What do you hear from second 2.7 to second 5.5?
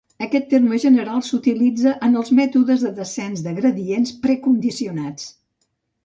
de descens de gradients precondicionats.